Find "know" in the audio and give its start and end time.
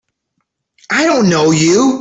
1.29-1.51